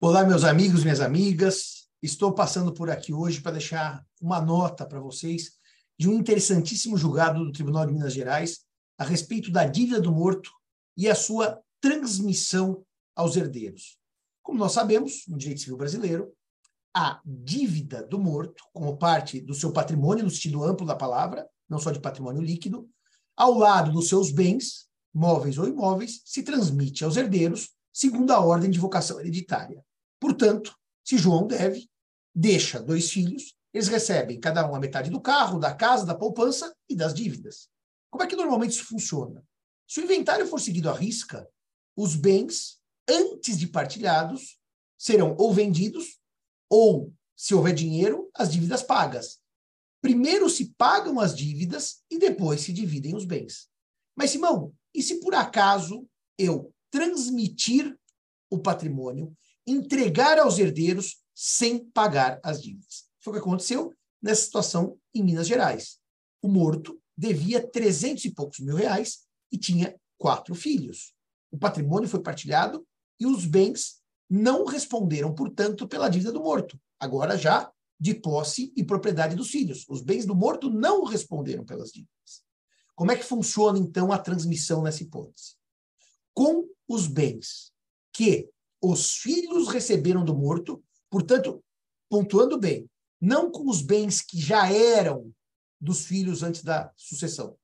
[0.00, 1.88] Olá, meus amigos, minhas amigas.
[2.00, 5.50] Estou passando por aqui hoje para deixar uma nota para vocês
[5.98, 8.60] de um interessantíssimo julgado do Tribunal de Minas Gerais
[8.96, 10.52] a respeito da dívida do morto
[10.96, 12.86] e a sua transmissão
[13.16, 13.98] aos herdeiros.
[14.40, 16.32] Como nós sabemos, no direito civil brasileiro,
[16.94, 21.80] a dívida do morto, como parte do seu patrimônio, no sentido amplo da palavra, não
[21.80, 22.88] só de patrimônio líquido,
[23.36, 28.70] ao lado dos seus bens, móveis ou imóveis, se transmite aos herdeiros segundo a ordem
[28.70, 29.84] de vocação hereditária.
[30.20, 31.88] Portanto, se João deve,
[32.34, 36.74] deixa dois filhos, eles recebem cada um a metade do carro, da casa, da poupança
[36.88, 37.68] e das dívidas.
[38.10, 39.44] Como é que normalmente isso funciona?
[39.86, 41.48] Se o inventário for seguido à risca,
[41.96, 44.58] os bens, antes de partilhados,
[44.98, 46.18] serão ou vendidos,
[46.68, 49.38] ou, se houver dinheiro, as dívidas pagas.
[50.00, 53.68] Primeiro se pagam as dívidas e depois se dividem os bens.
[54.14, 57.98] Mas, Simão, e se por acaso eu transmitir
[58.50, 59.36] o patrimônio
[59.70, 63.04] entregar aos herdeiros sem pagar as dívidas.
[63.20, 63.92] Foi o que aconteceu
[64.22, 65.98] nessa situação em Minas Gerais.
[66.42, 69.20] O morto devia 300 e poucos mil reais
[69.52, 71.14] e tinha quatro filhos.
[71.50, 72.86] O patrimônio foi partilhado
[73.18, 76.78] e os bens não responderam, portanto, pela dívida do morto.
[77.00, 79.84] Agora já de posse e propriedade dos filhos.
[79.88, 82.42] Os bens do morto não responderam pelas dívidas.
[82.94, 85.54] Como é que funciona, então, a transmissão nessa hipótese?
[86.34, 87.72] Com os bens
[88.12, 88.48] que
[88.80, 91.62] os filhos receberam do morto, portanto,
[92.08, 92.88] pontuando bem,
[93.20, 95.34] não com os bens que já eram
[95.80, 97.56] dos filhos antes da sucessão.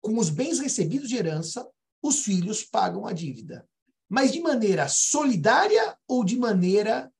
[0.00, 1.68] Com os bens recebidos de herança,
[2.02, 3.68] os filhos pagam a dívida.
[4.08, 7.12] Mas de maneira solidária ou de maneira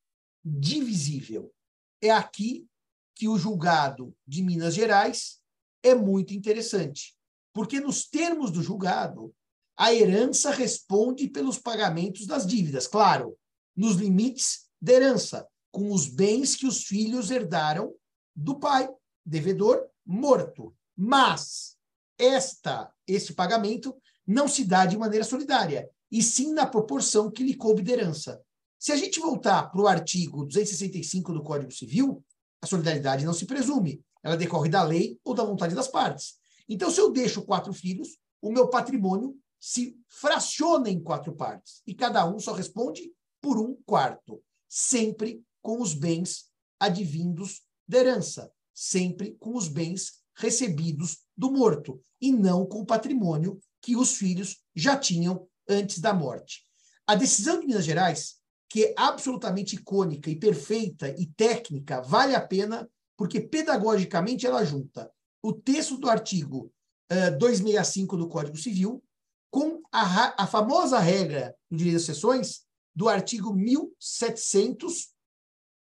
[0.45, 1.53] divisível?
[2.01, 2.67] É aqui
[3.15, 5.41] que o julgado de Minas Gerais
[5.83, 7.17] é muito interessante.
[7.53, 9.35] Porque nos termos do julgado,
[9.77, 13.37] a herança responde pelos pagamentos das dívidas, claro,
[13.77, 17.93] nos limites da herança, com os bens que os filhos herdaram
[18.35, 18.89] do pai,
[19.25, 20.75] devedor morto.
[20.97, 21.77] Mas
[22.19, 23.95] esta este pagamento
[24.27, 28.41] não se dá de maneira solidária, e sim na proporção que lhe coube de herança.
[28.79, 32.25] Se a gente voltar para o artigo 265 do Código Civil,
[32.61, 36.35] a solidariedade não se presume, ela decorre da lei ou da vontade das partes.
[36.69, 41.95] Então, se eu deixo quatro filhos, o meu patrimônio se fraciona em quatro partes e
[41.95, 46.47] cada um só responde por um quarto, sempre com os bens
[46.79, 53.59] advindos da herança, sempre com os bens recebidos do morto e não com o patrimônio
[53.81, 56.67] que os filhos já tinham antes da morte.
[57.07, 58.37] A decisão de Minas Gerais,
[58.69, 65.11] que é absolutamente icônica e perfeita e técnica, vale a pena porque pedagogicamente ela junta
[65.43, 66.73] o texto do artigo
[67.11, 69.03] uh, eh, 265 do Código Civil
[69.51, 72.65] com a, a famosa regra do direito das sessões
[72.95, 75.13] do artigo 1700,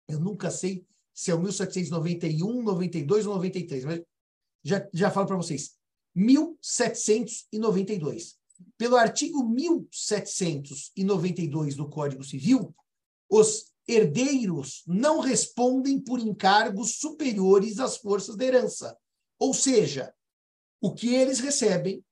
[0.08, 4.02] eu nunca sei se é o 1791, 92 ou 93, mas
[4.64, 5.76] já, já falo para vocês.
[6.16, 8.40] 1792.
[8.78, 12.74] Pelo artigo 1792 do Código Civil,
[13.30, 18.96] os herdeiros não respondem por encargos superiores às forças da herança.
[19.40, 20.14] Ou seja,
[20.80, 22.06] o que eles recebem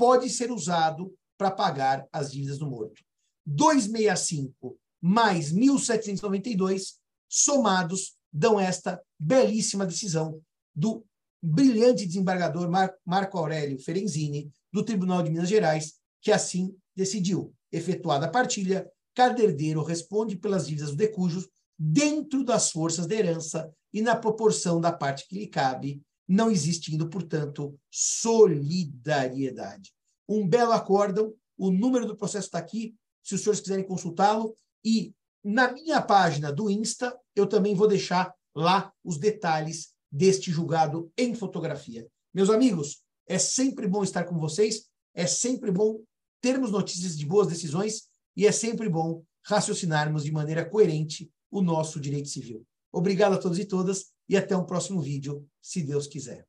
[0.00, 3.02] pode ser usado para pagar as dívidas do morto.
[3.44, 6.94] 265 mais 1792
[7.28, 10.40] somados dão esta belíssima decisão
[10.74, 11.04] do
[11.42, 17.52] brilhante desembargador Mar Marco Aurélio Ferenzini do Tribunal de Minas Gerais, que assim decidiu.
[17.70, 21.46] Efetuada a partilha, cada herdeiro responde pelas dívidas do decujos
[21.78, 26.00] dentro das forças de herança e na proporção da parte que lhe cabe,
[26.30, 29.92] não existindo, portanto, solidariedade.
[30.28, 34.54] Um belo acórdão, o número do processo está aqui, se os senhores quiserem consultá-lo.
[34.84, 41.10] E na minha página do Insta, eu também vou deixar lá os detalhes deste julgado
[41.18, 42.06] em fotografia.
[42.32, 46.00] Meus amigos, é sempre bom estar com vocês, é sempre bom
[46.40, 48.04] termos notícias de boas decisões
[48.36, 52.64] e é sempre bom raciocinarmos de maneira coerente o nosso direito civil.
[52.92, 56.46] Obrigado a todos e todas e até um próximo vídeo, se Deus quiser.